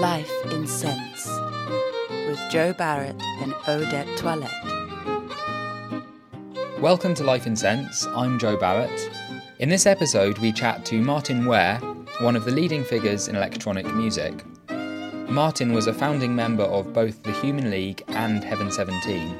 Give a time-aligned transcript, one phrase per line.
[0.00, 1.28] Life in Scents
[2.26, 4.50] with Joe Barrett and Odette Toilette.
[6.80, 8.04] Welcome to Life in Scents.
[8.06, 9.08] I'm Joe Barrett.
[9.60, 11.76] In this episode, we chat to Martyn Ware,
[12.18, 14.44] one of the leading figures in electronic music.
[15.28, 19.32] Martyn was a founding member of both the Human League and Heaven 17,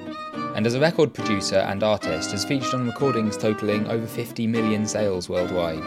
[0.54, 4.86] and as a record producer and artist has featured on recordings totalling over 50 million
[4.86, 5.82] sales worldwide.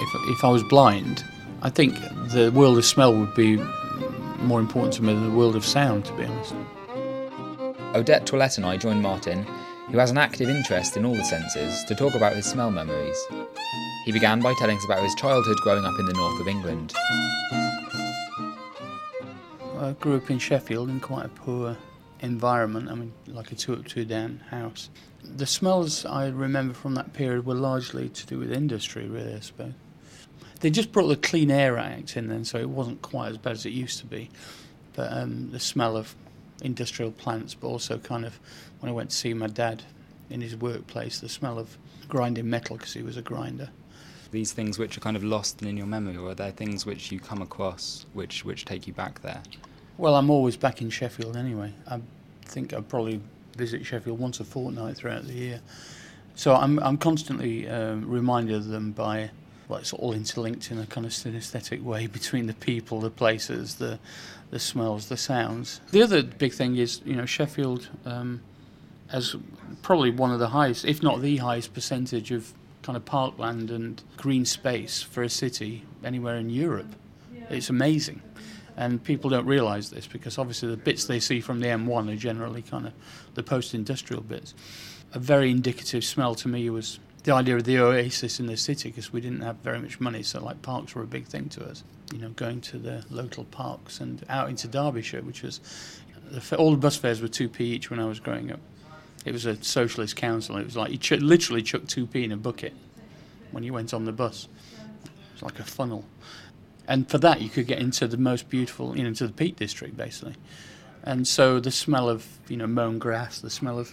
[0.00, 1.24] If, if I was blind,
[1.60, 1.94] I think
[2.30, 3.56] the world of smell would be
[4.38, 6.54] more important to me than the world of sound, to be honest.
[7.96, 9.44] Odette Toilette and I joined Martyn,
[9.90, 13.18] who has an active interest in all the senses, to talk about his smell memories.
[14.04, 16.94] He began by telling us about his childhood growing up in the north of England.
[19.80, 21.76] I grew up in Sheffield in quite a poor
[22.20, 22.88] environment.
[22.88, 24.90] I mean, like a two up, two down house.
[25.24, 29.40] The smells I remember from that period were largely to do with industry, really, I
[29.40, 29.72] suppose.
[30.60, 33.52] They just brought the Clean Air Act in then, so it wasn't quite as bad
[33.52, 34.30] as it used to be.
[34.94, 36.14] But um, the smell of
[36.62, 38.38] industrial plants, but also kind of
[38.80, 39.82] when I went to see my dad
[40.30, 41.76] in his workplace, the smell of
[42.08, 43.70] grinding metal because he was a grinder.
[44.30, 47.10] These things which are kind of lost in your memory, or are there things which
[47.10, 49.42] you come across which, which take you back there?
[49.96, 51.72] Well, I'm always back in Sheffield anyway.
[51.88, 52.00] I
[52.44, 53.20] think I probably
[53.56, 55.60] visit Sheffield once a fortnight throughout the year.
[56.34, 59.30] So I'm, I'm constantly um, reminded of them by
[59.68, 63.76] well, it's all interlinked in a kind of synesthetic way between the people, the places,
[63.76, 63.98] the
[64.50, 65.80] the smells, the sounds.
[65.90, 68.40] The other big thing is, you know, Sheffield um,
[69.08, 69.36] has
[69.82, 72.52] probably one of the highest, if not the highest, percentage of
[72.82, 76.94] kind of parkland and green space for a city anywhere in Europe.
[77.50, 78.22] It's amazing.
[78.76, 82.16] And people don't realise this because obviously the bits they see from the M1 are
[82.16, 82.92] generally kind of
[83.34, 84.54] the post industrial bits.
[85.14, 88.90] A very indicative smell to me was the idea of the oasis in the city
[88.90, 91.64] because we didn't have very much money, so like parks were a big thing to
[91.64, 91.84] us.
[92.12, 95.60] You know, going to the local parks and out into Derbyshire, which was
[96.30, 98.60] the, all the bus fares were two p each when I was growing up.
[99.24, 100.56] It was a socialist council.
[100.56, 102.72] It was like you ch- literally chuck two p in a bucket
[103.50, 104.48] when you went on the bus.
[105.04, 106.04] It was like a funnel,
[106.86, 109.56] and for that you could get into the most beautiful, you know, into the Peak
[109.56, 110.36] District basically.
[111.02, 113.92] And so the smell of you know mown grass, the smell of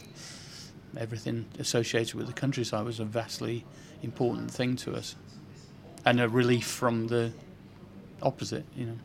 [0.97, 3.65] everything associated with the countryside was a vastly
[4.01, 5.15] important thing to us,
[6.05, 7.31] and a relief from the
[8.21, 8.65] opposite.
[8.75, 8.97] You know.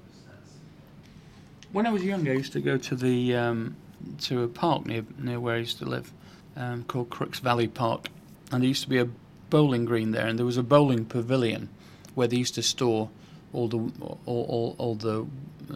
[1.72, 3.76] When I was young, I used to go to the um,
[4.22, 6.12] to a park near near where I used to live,
[6.56, 8.08] um, called Crooks Valley Park,
[8.50, 9.08] and there used to be a
[9.50, 11.68] bowling green there, and there was a bowling pavilion
[12.14, 13.10] where they used to store
[13.52, 15.26] all the all, all, all the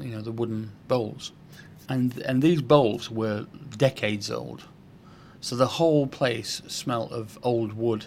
[0.00, 1.32] you know the wooden bowls,
[1.88, 3.46] and and these bowls were
[3.76, 4.64] decades old
[5.44, 8.06] so the whole place smelt of old wood,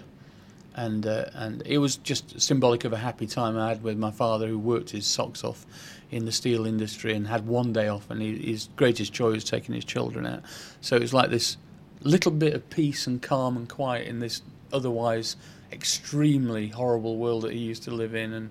[0.73, 4.09] and uh, and it was just symbolic of a happy time I had with my
[4.09, 5.63] father, who worked his socks off
[6.09, 9.43] in the steel industry and had one day off, and he, his greatest joy was
[9.43, 10.41] taking his children out.
[10.81, 11.57] So it was like this
[12.01, 14.41] little bit of peace and calm and quiet in this
[14.73, 15.35] otherwise
[15.71, 18.49] extremely horrible world that he used to live in, and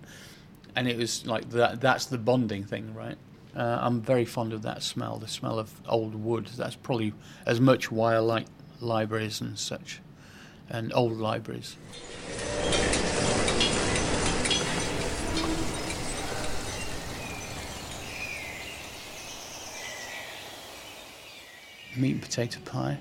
[0.77, 1.81] and it was like that.
[1.81, 3.19] That's the bonding thing, right?
[3.57, 6.47] Uh, I'm very fond of that smell, the smell of old wood.
[6.57, 7.15] That's probably
[7.47, 8.47] as much why I like
[8.81, 10.01] libraries and such,
[10.69, 11.77] and old libraries.
[21.97, 22.99] Meat and potato pie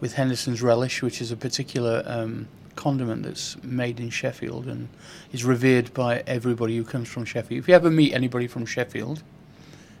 [0.00, 4.88] with Henderson's relish, which is a particular um, condiment that's made in Sheffield and
[5.32, 7.60] is revered by everybody who comes from Sheffield.
[7.60, 9.22] If you ever meet anybody from Sheffield,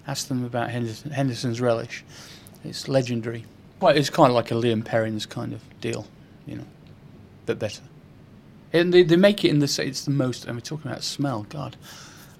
[0.06, 2.04] ask them about Henderson, Henderson's relish.
[2.64, 3.44] It's legendary.
[3.82, 6.06] Well, it's kind of like a Lea & Perrins kind of deal,
[6.46, 6.66] you know,
[7.46, 7.82] but better.
[8.72, 10.44] And they, they make it in the it's the most.
[10.44, 11.46] And we're talking about smell.
[11.48, 11.76] God,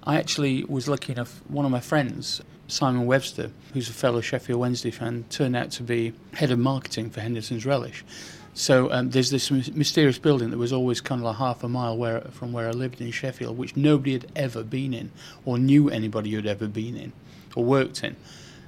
[0.05, 1.41] I actually was lucky enough.
[1.49, 5.83] One of my friends, Simon Webster, who's a fellow Sheffield Wednesday fan, turned out to
[5.83, 8.05] be head of marketing for Henderson's Relish.
[8.53, 11.97] So um, there's this mysterious building that was always kind of like half a mile
[11.97, 15.11] where, from where I lived in Sheffield, which nobody had ever been in,
[15.43, 17.11] or knew anybody who had ever been in,
[17.53, 18.15] or worked in.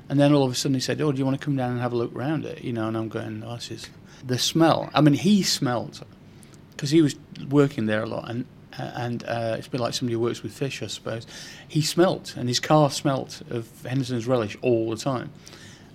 [0.08, 1.72] And then all of a sudden he said, "Oh, do you want to come down
[1.72, 3.90] and have a look around it?" You know, and I'm going, "Oh, this is
[4.26, 6.04] the smell." I mean, he smelled
[6.72, 7.16] because he was
[7.50, 8.46] working there a lot, and
[8.78, 11.26] and uh, it's a bit like somebody who works with fish, I suppose.
[11.68, 15.32] He smelt, and his car smelt of Henderson's relish all the time.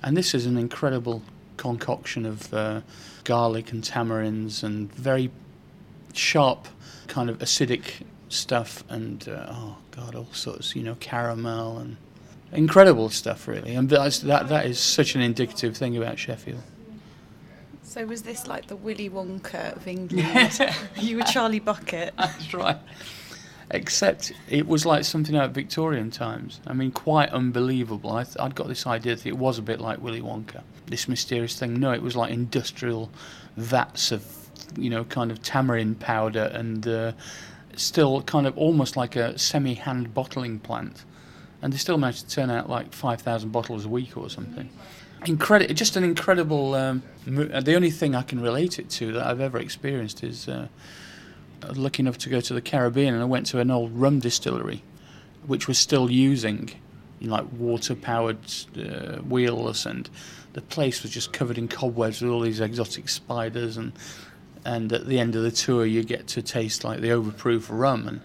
[0.03, 1.23] And this is an incredible
[1.57, 2.81] concoction of uh,
[3.25, 5.31] garlic and tamarinds and very
[6.15, 6.69] sharp,
[7.07, 11.97] kind of acidic stuff, and uh, oh god, all sorts, you know, caramel and
[12.53, 13.75] incredible stuff, really.
[13.75, 16.63] And that's, that that is such an indicative thing about Sheffield.
[17.91, 20.61] So was this like the Willy Wonka of England?
[20.97, 22.15] you were Charlie Bucket.
[22.19, 22.79] That's right.
[23.73, 26.61] Except it was like something out of Victorian times.
[26.69, 28.13] I mean, quite unbelievable.
[28.13, 31.09] I th- I'd got this idea that it was a bit like Willy Wonka, this
[31.09, 31.81] mysterious thing.
[31.81, 33.11] No, it was like industrial
[33.57, 34.25] vats of,
[34.77, 37.11] you know, kind of tamarind powder and uh,
[37.75, 41.05] still kind of almost like a semi hand bottling plant.
[41.63, 44.71] And they still managed to turn out like 5,000 bottles a week or something.
[45.27, 46.75] Incredible, just an incredible.
[46.75, 50.49] Um, the only thing I can relate it to that I've ever experienced is.
[50.49, 50.69] Uh,
[51.75, 54.83] lucky enough to go to the Caribbean, and I went to an old rum distillery,
[55.47, 56.71] which was still using
[57.19, 58.39] you know, like water-powered
[58.79, 60.09] uh, wheels, and
[60.53, 63.93] the place was just covered in cobwebs with all these exotic spiders, and
[64.65, 68.09] and at the end of the tour, you get to taste like the overproof rum,
[68.09, 68.21] and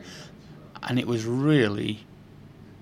[0.83, 2.05] and it was really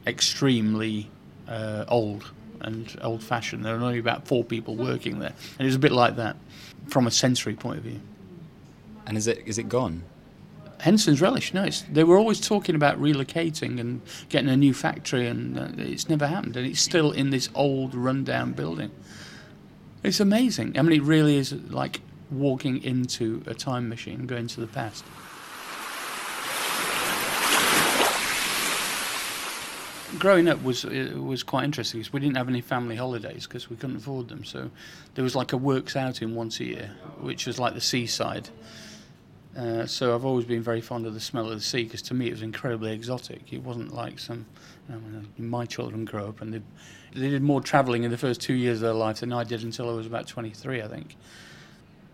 [0.05, 1.09] extremely
[1.47, 3.63] uh, old and old-fashioned.
[3.65, 6.38] There were only about four people working there, and it was a bit like that
[6.88, 8.00] from a sensory point of view.
[9.05, 10.03] And is it is it gone?
[10.79, 15.27] Henderson's Relish, no, it's, they were always talking about relocating and getting a new factory,
[15.27, 16.57] and uh, it's never happened.
[16.57, 18.91] And it's still in this old, rundown building.
[20.03, 20.77] It's amazing.
[20.77, 25.05] I mean, it really is like walking into a time machine, going to the past.
[30.19, 33.75] Growing up was was quite interesting because we didn't have any family holidays because we
[33.75, 34.45] couldn't afford them.
[34.45, 34.69] So
[35.15, 38.50] there was like a works outing once a year, which was like the seaside.
[39.57, 42.13] Uh, so I've always been very fond of the smell of the sea because to
[42.13, 43.54] me it was incredibly exotic.
[43.54, 44.45] It wasn't like some,
[44.89, 46.62] you know, my children grow up and they,
[47.13, 49.63] they did more travelling in the first two years of their life than I did
[49.63, 51.15] until I was about 23, I think.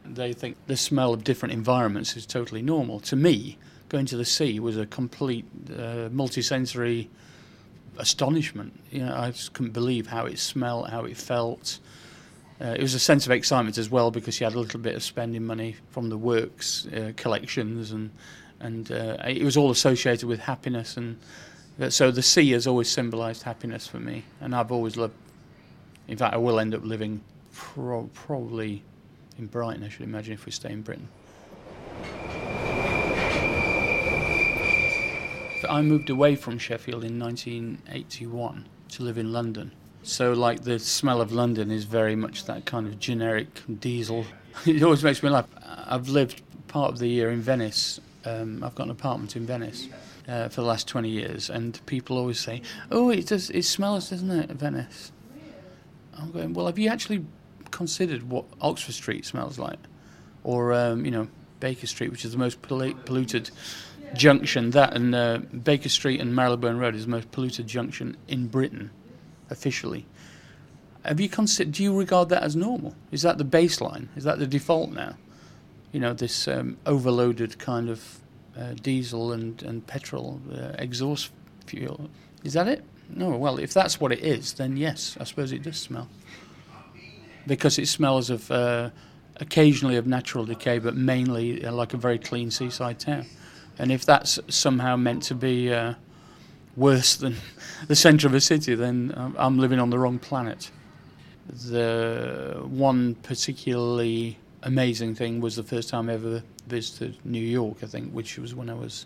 [0.04, 3.00] They think the smell of different environments is totally normal.
[3.01, 3.57] To me,
[3.88, 7.07] going to the sea was a complete uh, multisensory
[7.97, 8.80] astonishment.
[8.91, 11.80] You know, I just couldn't believe how it smelled, how it felt.
[12.62, 14.95] Uh, it was a sense of excitement as well because you had a little bit
[14.95, 18.12] of spending money from the works uh, collections and
[18.59, 21.18] and uh, it was all associated with happiness and
[21.80, 25.13] uh, so the sea has always symbolised happiness for me and I've always loved.
[26.09, 27.21] In fact, I will end up living
[27.53, 28.83] pro- probably
[29.38, 29.83] in Brighton.
[29.83, 31.07] I should imagine if we stay in Britain.
[35.68, 39.72] I moved away from Sheffield in 1981 to live in London.
[40.04, 43.48] So, like, the smell of London is very much that kind of generic
[43.80, 44.26] diesel.
[44.66, 45.48] it always makes me laugh.
[45.66, 48.00] I've lived part of the year in Venice.
[48.26, 49.88] Um, I've got an apartment in Venice
[50.28, 52.62] uh, for the last 20 years, and people always say,
[52.92, 55.12] Oh, it does, it smells, doesn't it, Venice?
[56.18, 57.26] I'm going, Well, have you actually
[57.72, 59.80] considered what Oxford Street smells like?
[60.44, 61.28] Or, um, you know,
[61.60, 63.52] Baker Street, which is the most polluted
[64.14, 64.72] junction.
[64.72, 68.92] That and uh, Baker Street and Marylebone Road is the most polluted junction in Britain
[69.50, 70.06] officially.
[71.04, 71.74] Have you considered?
[71.74, 72.96] Do you regard that as normal?
[73.12, 74.08] Is that the baseline?
[74.16, 75.16] Is that the default now?
[75.92, 78.20] You know, this um, overloaded kind of
[78.58, 81.32] uh, diesel and and petrol uh, exhaust
[81.66, 82.10] fuel.
[82.44, 82.84] Is that it?
[83.10, 83.30] No.
[83.30, 86.10] Well, if that's what it is, then yes, I suppose it does smell.
[87.48, 88.90] Because it smells of uh,
[89.38, 93.26] occasionally of natural decay, but mainly uh, like a very clean seaside town.
[93.80, 95.94] And if that's somehow meant to be uh,
[96.76, 97.38] worse than
[97.88, 100.70] the centre of a city, then um, I'm living on the wrong planet.
[101.48, 107.88] The one particularly amazing thing was the first time I ever visited New York, I
[107.88, 109.06] think, which was when I was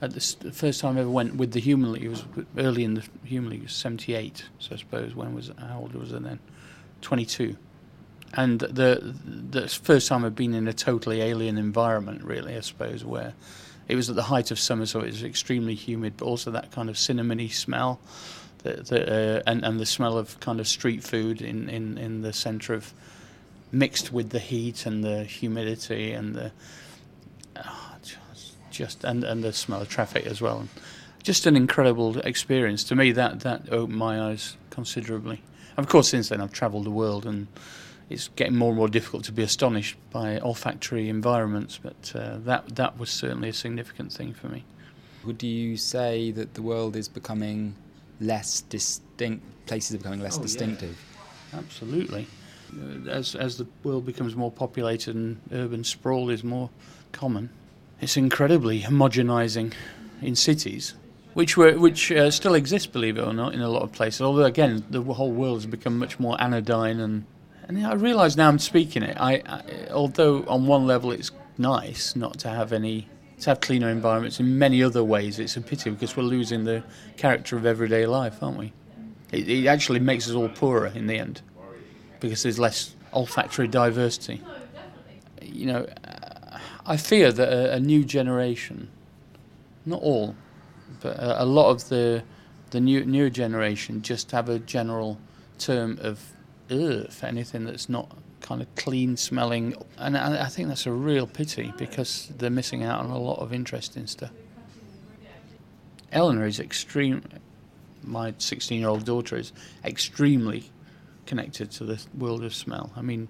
[0.00, 2.04] at the first time I ever went with the Human League.
[2.04, 2.24] It was
[2.56, 5.14] early in the Human League, it was 78, so I suppose.
[5.14, 6.38] When was how old was I then?
[7.02, 7.56] 22.
[8.34, 9.14] And the
[9.50, 13.34] the first time I've been in a totally alien environment, really, I suppose, where
[13.88, 16.70] it was at the height of summer, so it was extremely humid, but also that
[16.70, 17.98] kind of cinnamony smell,
[18.66, 22.74] uh, and, and the smell of kind of street food in, in, in the centre
[22.74, 22.92] of,
[23.70, 26.52] mixed with the heat and the humidity and the,
[27.56, 30.66] ah, just, just and, and the smell of traffic as well.
[31.22, 32.84] Just an incredible experience.
[32.84, 35.42] To me, that, that opened my eyes considerably.
[35.76, 37.46] Of course, since then I've travelled the world and
[38.10, 42.76] it's getting more and more difficult to be astonished by olfactory environments, but uh, that
[42.76, 44.64] that was certainly a significant thing for me.
[45.24, 47.74] Would you say that the world is becoming
[48.20, 49.44] less distinct?
[49.66, 50.42] Places are becoming less Oh, yeah.
[50.46, 50.96] distinctive.
[51.52, 52.26] Absolutely.
[52.72, 56.70] Uh, As as the world becomes more populated and urban sprawl is more
[57.12, 57.50] common,
[58.00, 59.72] it's incredibly homogenising
[60.22, 60.94] in cities,
[61.34, 64.20] which were which uh, still exist, believe it or not, in a lot of places.
[64.20, 67.24] Although again, the whole world has become much more anodyne and.
[67.68, 69.16] And I realise now I'm speaking it.
[69.20, 73.06] I, I, although on one level it's nice not to have any,
[73.40, 74.40] to have cleaner environments.
[74.40, 76.82] In many other ways, it's a pity because we're losing the
[77.18, 78.72] character of everyday life, aren't we?
[79.30, 81.42] It, it actually makes us all poorer in the end
[82.20, 84.42] because there's less olfactory diversity.
[85.42, 85.86] You know,
[86.86, 88.88] I fear that a, a new generation,
[89.84, 90.34] not all,
[91.00, 92.22] but a, a lot of the
[92.70, 95.18] the new newer generation just have a general
[95.58, 96.32] term of
[96.68, 101.26] for anything that's not kind of clean smelling, and I, I think that's a real
[101.26, 104.30] pity because they're missing out on a lot of interesting stuff.
[106.12, 107.22] Eleanor is extreme.
[108.02, 109.52] My 16 year old daughter is
[109.84, 110.70] extremely
[111.26, 112.90] connected to the world of smell.
[112.96, 113.28] I mean,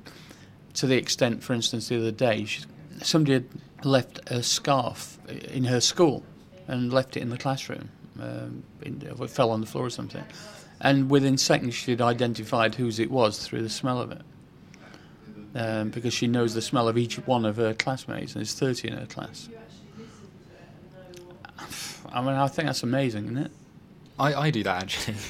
[0.74, 2.62] to the extent, for instance, the other day, she,
[3.02, 3.46] somebody had
[3.84, 6.22] left a scarf in her school
[6.68, 7.88] and left it in the classroom.
[8.20, 10.24] Um, in, it fell on the floor or something.
[10.80, 14.22] And within seconds, she'd identified whose it was through the smell of it.
[15.54, 18.88] Um, because she knows the smell of each one of her classmates, and there's 30
[18.88, 19.48] in her class.
[22.12, 23.50] I mean, I think that's amazing, isn't it?
[24.18, 25.16] I, I do that actually.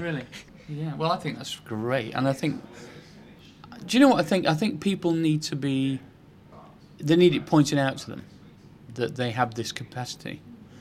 [0.00, 0.24] Really?
[0.70, 0.94] Yeah.
[0.94, 2.62] Well, I think that's great, and I think.
[3.84, 4.46] Do you know what I think?
[4.46, 6.00] I think people need to be.
[6.98, 8.22] They need it pointed out to them
[8.94, 10.40] that they have this capacity.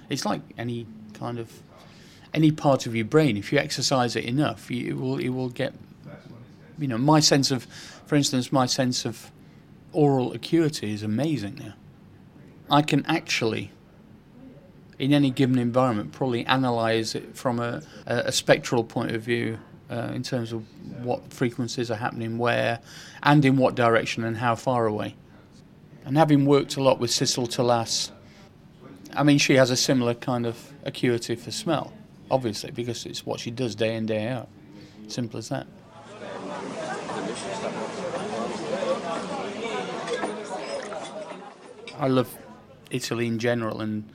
[0.09, 1.51] It's like any kind of
[2.33, 3.37] any part of your brain.
[3.37, 5.73] If you exercise it enough, you, it will it will get.
[6.79, 7.65] You know, my sense of,
[8.05, 9.31] for instance, my sense of
[9.93, 11.73] aural acuity is amazing now.
[12.75, 13.71] I can actually
[15.01, 19.57] in any given environment, probably analyze it from a, a, a spectral point of view
[19.89, 20.63] uh, in terms of
[21.03, 22.79] what frequencies are happening where
[23.23, 25.15] and in what direction and how far away.
[26.05, 28.11] And having worked a lot with Sissel Tolaas,
[29.15, 31.91] I mean, she has a similar kind of acuity for smell,
[32.31, 34.47] obviously, because it's what she does day in, day out.
[35.07, 35.67] Simple as that.
[41.99, 42.35] I love
[42.89, 44.09] Italy in general, and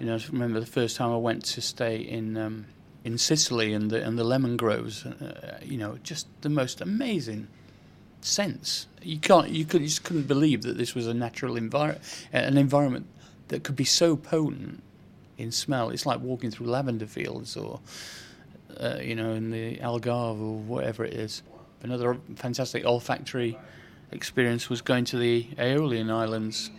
[0.00, 2.66] you know, I remember the first time I went to stay in um,
[3.04, 5.04] in Sicily and the and the lemon groves.
[5.04, 7.46] Uh, you know, just the most amazing
[8.22, 8.86] sense.
[9.02, 12.02] You can't, you could, you just couldn't believe that this was a natural environment,
[12.32, 13.06] an environment
[13.48, 14.82] that could be so potent
[15.40, 15.90] in smell.
[15.90, 17.80] It's like walking through lavender fields or,
[18.78, 21.42] uh, you know, in the Algarve or whatever it is.
[21.82, 23.58] Another fantastic olfactory
[24.12, 26.70] experience was going to the Aeolian Islands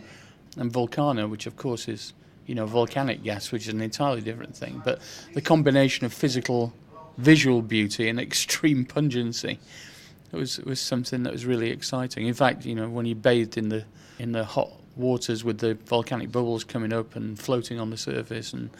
[0.56, 2.12] and Vulcano, which of course is
[2.46, 4.82] you know, volcanic gas, which is an entirely different thing.
[4.84, 5.00] But
[5.34, 6.72] the combination of physical,
[7.16, 9.58] visual beauty and extreme pungency
[10.32, 12.26] was was something that was really exciting.
[12.26, 13.84] In fact, you know, when you bathed in the
[14.18, 18.52] in the hot waters with the volcanic bubbles coming up and floating on the surface
[18.52, 18.70] and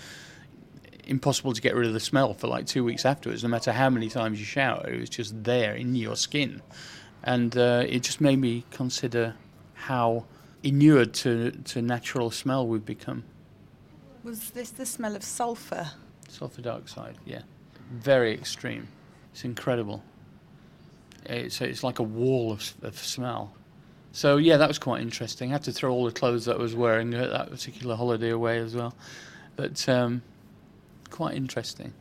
[1.04, 3.90] impossible to get rid of the smell for like two weeks afterwards no matter how
[3.90, 6.62] many times you shower it was just there in your skin
[7.24, 9.34] and uh, it just made me consider
[9.74, 10.24] how
[10.62, 13.24] inured to, to natural smell we've become
[14.22, 15.90] was this the smell of sulphur?
[16.28, 17.42] Sulphur dioxide, yeah.
[17.90, 18.86] Very extreme.
[19.32, 20.04] It's incredible.
[21.24, 23.52] It's, it's like a wall of, of smell.
[24.12, 25.50] So, yeah, that was quite interesting.
[25.50, 28.30] I had to throw all the clothes that I was wearing at that particular holiday
[28.30, 28.94] away as well.
[29.56, 30.22] But um,
[31.10, 31.92] quite interesting.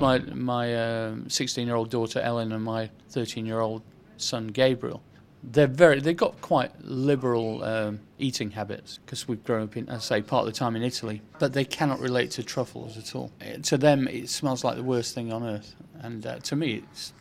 [0.00, 3.82] My my 16 um, year old daughter Ellen and my 13 year old
[4.16, 5.02] son Gabriel
[5.42, 9.98] they're very they've got quite liberal um, eating habits because we've grown up in I
[9.98, 13.32] say part of the time in Italy but they cannot relate to truffles at all
[13.62, 17.12] to them it smells like the worst thing on earth and uh, to me it's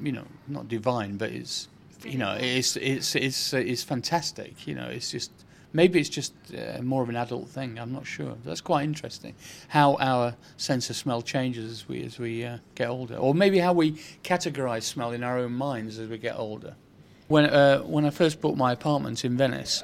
[0.00, 1.68] you know not divine but it's
[2.04, 5.30] you know it's it's it's it's fantastic you know it's just
[5.76, 8.34] maybe it's just uh, more of an adult thing I'm not sure.
[8.44, 9.34] That's quite interesting
[9.68, 13.16] how our sense of smell changes as we as we uh, get older.
[13.16, 13.92] Or maybe how we
[14.24, 16.74] categorize smell in our own minds as we get older.
[17.28, 19.82] When uh, when I first bought my apartment in Venice,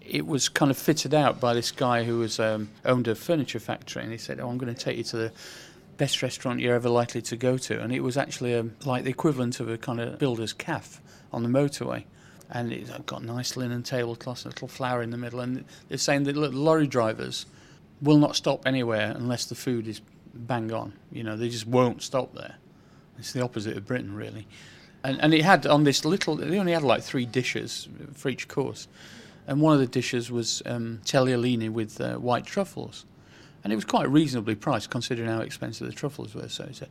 [0.00, 3.60] it was kind of fitted out by this guy who was um, owned a furniture
[3.60, 5.32] factory, and he said, "Oh, I'm going to take you to the
[5.96, 9.04] best restaurant you're ever likely to go to," and it was actually a, um, like
[9.04, 11.00] the equivalent of a kind of builder's cafe
[11.32, 12.04] on the motorway.
[12.50, 16.24] And it's got nice linen tablecloths, a little flower in the middle, and they're saying
[16.24, 17.46] that lorry drivers
[18.02, 20.00] will not stop anywhere unless the food is
[20.34, 20.92] bang on.
[21.10, 22.56] You know, they just won't stop there.
[23.18, 24.46] It's the opposite of Britain, really
[25.04, 26.34] and, and it had on this little.
[26.34, 28.88] They only had like three dishes for each course,
[29.46, 33.04] and one of the dishes was um, tagliolini with uh, white truffles,
[33.64, 36.48] and it was quite reasonably priced considering how expensive the truffles were.
[36.48, 36.86] So, so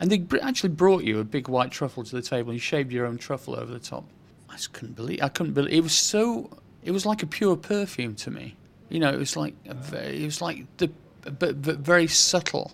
[0.00, 2.50] and they actually brought you a big white truffle to the table.
[2.50, 4.04] and You shaved your own truffle over the top.
[4.50, 5.20] I just couldn't believe.
[5.22, 6.50] I couldn't believe it was so.
[6.84, 8.56] It was like a pure perfume to me.
[8.88, 10.90] You know, it was like very, it was like the
[11.22, 12.72] but, but very subtle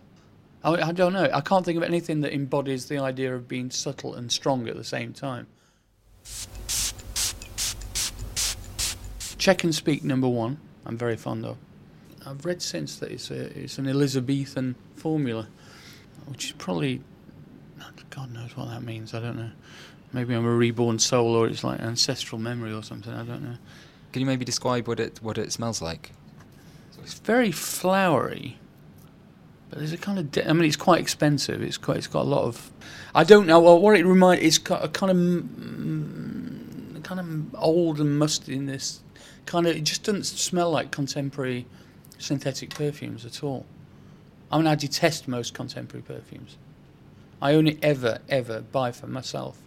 [0.64, 1.28] I, I don't know.
[1.32, 4.76] I can't think of anything that embodies the idea of being subtle and strong at
[4.76, 5.46] the same time.
[9.36, 11.58] Check and Speak number one, I'm very fond of.
[12.26, 15.49] I've read since that it's, a, it's an Elizabethan formula,
[16.26, 17.00] which is probably,
[18.11, 19.50] God knows what that means, I don't know.
[20.12, 23.57] Maybe I'm a reborn soul or it's like ancestral memory or something, I don't know.
[24.12, 26.12] Can you maybe describe what it, what it smells like?
[27.04, 28.57] It's very flowery,
[29.69, 30.31] but there's a kind of.
[30.31, 31.62] De- I mean, it's quite expensive.
[31.62, 31.99] It's quite.
[31.99, 32.71] It's got a lot of.
[33.14, 33.61] I don't know.
[33.61, 34.43] Well, what it reminds.
[34.43, 35.16] It's got a kind of.
[35.19, 39.00] mm, kind of old and musty in this.
[39.45, 39.76] Kind of.
[39.76, 41.66] It just doesn't smell like contemporary
[42.18, 43.66] synthetic perfumes at all.
[44.50, 46.56] I mean, I detest most contemporary perfumes.
[47.42, 49.59] I only ever, ever buy for myself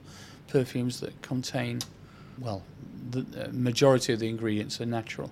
[0.48, 1.80] perfumes that contain,
[2.40, 2.64] well,
[3.10, 5.32] the uh, majority of the ingredients are natural.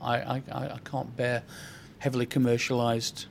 [0.00, 1.42] I, I, I can't bear
[1.98, 3.26] heavily commercialized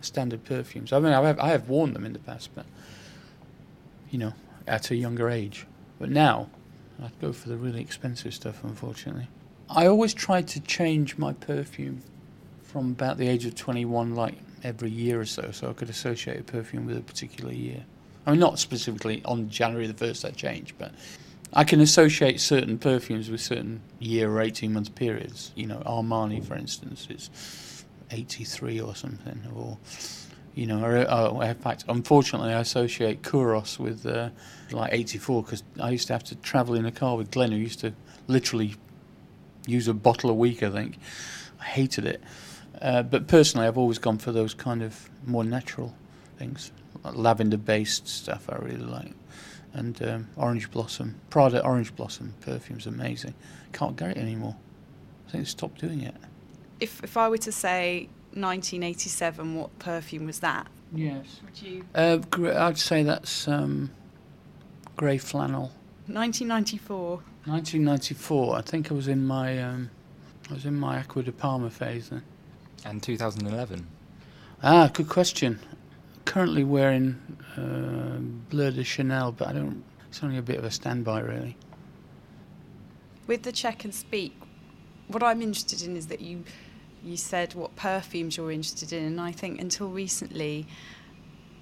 [0.00, 0.92] standard perfumes.
[0.92, 2.66] I mean, I have, I have worn them in the past, but,
[4.10, 4.32] you know,
[4.66, 5.66] at a younger age.
[5.98, 6.48] But now,
[7.02, 9.28] I'd go for the really expensive stuff, unfortunately.
[9.68, 12.02] I always try to change my perfume
[12.74, 16.40] from about the age of 21, like every year or so, so I could associate
[16.40, 17.84] a perfume with a particular year.
[18.26, 20.90] I mean, not specifically on January the 1st that changed, but
[21.52, 25.52] I can associate certain perfumes with certain year or 18 month periods.
[25.54, 29.78] You know, Armani, for instance, is 83 or something, or,
[30.56, 34.30] you know, or, or in fact, unfortunately, I associate Kouros with uh,
[34.72, 37.58] like 84 because I used to have to travel in a car with Glenn, who
[37.58, 37.92] used to
[38.26, 38.74] literally
[39.64, 40.98] use a bottle a week, I think.
[41.60, 42.20] I hated it.
[42.80, 45.94] Uh, but personally, I've always gone for those kind of more natural
[46.38, 48.48] things, like lavender-based stuff.
[48.48, 49.12] I really like,
[49.72, 53.34] and um, orange blossom, Prada orange blossom perfume's amazing.
[53.72, 54.56] Can't get it anymore.
[55.28, 56.14] I think they stopped doing it.
[56.80, 60.66] If if I were to say 1987, what perfume was that?
[60.92, 61.40] Yes.
[61.44, 61.84] Would you?
[61.94, 62.18] Uh,
[62.56, 63.90] I'd say that's um,
[64.96, 65.72] grey flannel.
[66.06, 67.22] 1994.
[67.46, 68.56] 1994.
[68.56, 69.90] I think I was in my um,
[70.50, 72.22] I was in my Acqua di Parma phase then.
[72.84, 73.86] And 2011.
[74.62, 75.58] Ah, good question.
[76.24, 77.20] Currently wearing
[77.56, 78.18] uh,
[78.50, 79.82] Bleu de Chanel, but I don't.
[80.08, 81.56] It's only a bit of a standby, really.
[83.26, 84.34] With the check and speak,
[85.08, 86.44] what I'm interested in is that you
[87.02, 90.66] you said what perfumes you're interested in, and I think until recently,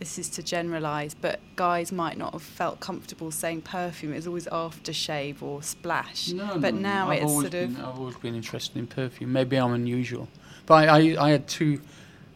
[0.03, 4.13] this is to generalise, but guys might not have felt comfortable saying perfume.
[4.13, 6.33] It was always aftershave or splash.
[6.57, 9.33] but now I've it's sort of I've always been interested in perfume.
[9.33, 10.29] Maybe I'm unusual,
[10.67, 11.81] but I, I, I had two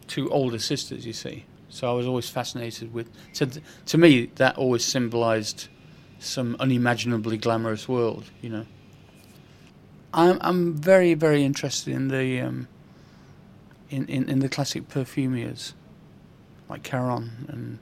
[0.07, 3.09] two older sisters, you see, so I was always fascinated with.
[3.33, 3.45] To
[3.87, 5.67] to me, that always symbolised
[6.19, 8.65] some unimaginably glamorous world, you know.
[10.13, 12.69] I'm I'm very very interested in the um,
[13.89, 15.73] in, in, in the classic perfumiers,
[16.69, 17.79] like Caron and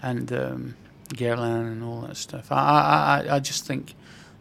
[0.00, 0.76] and um,
[1.08, 2.52] Guerlain and all that stuff.
[2.52, 3.94] I, I I just think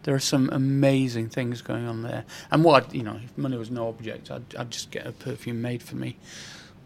[0.03, 2.23] there are some amazing things going on there.
[2.49, 5.11] And what I'd, you know, if money was no object, I'd I'd just get a
[5.11, 6.17] perfume made for me.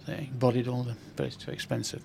[0.08, 2.04] They embodied all the, but it's too expensive.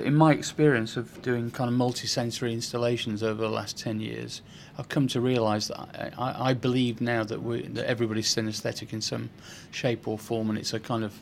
[0.00, 4.42] In my experience of doing kind of multi-sensory installations over the last ten years,
[4.78, 9.00] I've come to realise that I, I, believe now that we that everybody's synesthetic in
[9.00, 9.30] some
[9.70, 11.14] shape or form, and it's a kind of